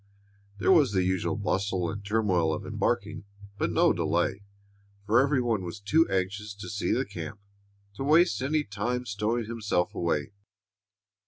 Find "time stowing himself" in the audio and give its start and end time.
8.63-9.93